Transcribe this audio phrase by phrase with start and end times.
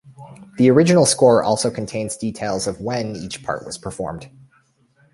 [0.57, 4.31] The original score also contains details of when each part was performed.